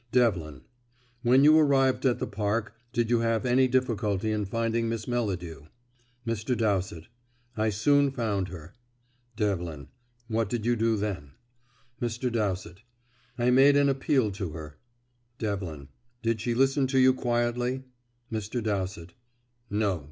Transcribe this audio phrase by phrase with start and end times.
[0.11, 0.61] Devlin:
[1.21, 5.67] "When you arrived at the Park did you have any difficulty in finding Miss Melladew?"
[6.25, 6.57] Mr.
[6.57, 7.05] Dowsett:
[7.55, 8.73] "I soon found her."
[9.35, 9.89] Devlin:
[10.27, 11.33] "What did you do then?"
[12.01, 12.31] Mr.
[12.31, 12.81] Dowsett:
[13.37, 14.79] "I made an appeal to her."
[15.37, 15.89] Devlin:
[16.23, 17.83] "Did she listen to you quietly?"
[18.31, 18.63] Mr.
[18.63, 19.13] Dowsett:
[19.69, 19.99] "No.